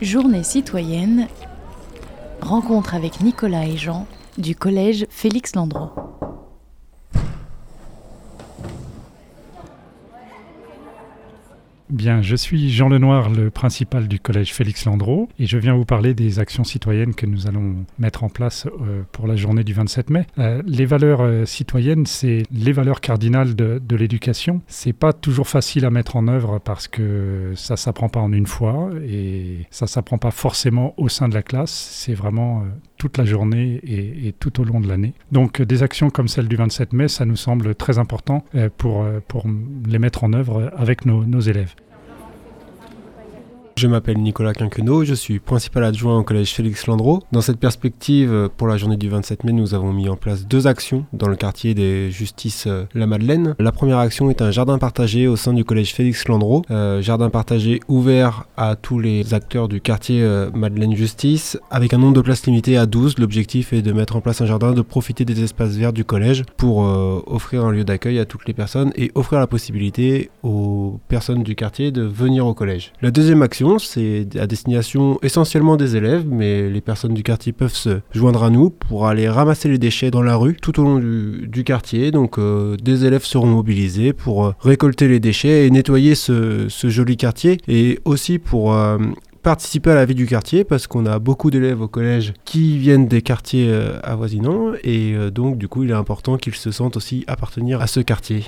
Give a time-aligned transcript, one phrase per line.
[0.00, 1.28] Journée citoyenne,
[2.40, 4.06] rencontre avec Nicolas et Jean
[4.38, 6.09] du collège Félix Landreau.
[11.90, 15.84] Bien, je suis Jean Lenoir, le principal du collège Félix Landreau, et je viens vous
[15.84, 19.72] parler des actions citoyennes que nous allons mettre en place euh, pour la journée du
[19.72, 20.24] 27 mai.
[20.38, 24.62] Euh, les valeurs euh, citoyennes, c'est les valeurs cardinales de, de l'éducation.
[24.68, 28.46] C'est pas toujours facile à mettre en œuvre parce que ça s'apprend pas en une
[28.46, 31.72] fois et ça s'apprend pas forcément au sein de la classe.
[31.72, 32.62] C'est vraiment
[32.98, 35.12] toute la journée et, tout au long de l'année.
[35.32, 38.44] Donc des actions comme celle du 27 mai, ça nous semble très important
[38.76, 39.46] pour, pour
[39.88, 41.74] les mettre en œuvre avec nos, nos élèves.
[43.80, 47.22] Je m'appelle Nicolas Quinquenot, je suis principal adjoint au collège Félix Landreau.
[47.32, 50.66] Dans cette perspective, pour la journée du 27 mai, nous avons mis en place deux
[50.66, 53.54] actions dans le quartier des Justices euh, La Madeleine.
[53.58, 56.60] La première action est un jardin partagé au sein du collège Félix Landreau.
[56.70, 61.98] Euh, jardin partagé ouvert à tous les acteurs du quartier euh, Madeleine Justice avec un
[61.98, 63.18] nombre de places limité à 12.
[63.18, 66.44] L'objectif est de mettre en place un jardin, de profiter des espaces verts du collège
[66.58, 66.80] pour
[67.26, 71.54] offrir un lieu d'accueil à toutes les personnes et offrir la possibilité aux personnes du
[71.54, 72.92] quartier de venir au collège.
[73.02, 77.74] La deuxième action c'est à destination essentiellement des élèves, mais les personnes du quartier peuvent
[77.74, 80.98] se joindre à nous pour aller ramasser les déchets dans la rue tout au long
[80.98, 82.10] du, quartier.
[82.10, 87.16] Donc euh, des élèves seront mobilisés pour euh, récolter les déchets et nettoyer ce, joli
[87.16, 88.98] quartier et aussi pour euh,
[89.42, 93.06] participer à la vie du quartier parce qu'on a beaucoup d'élèves au collège qui viennent
[93.06, 97.80] des quartiers avoisinants et donc du coup il est important qu'ils se sentent aussi appartenir
[97.80, 98.44] à ce quartier.